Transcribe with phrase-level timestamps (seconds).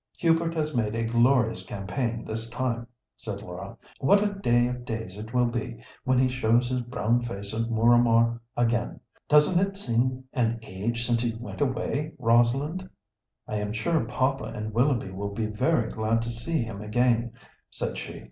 [0.17, 3.77] "Hubert has made a glorious campaign this time," said Laura.
[3.99, 7.69] "What a day of days it will be when he shows his brown face at
[7.69, 8.99] Mooramah again!
[9.29, 12.89] Doesn't it seem an age since he went away, Rosalind?"
[13.47, 17.33] "I am sure papa and Willoughby will be very glad to see him again,"
[17.69, 18.19] said she.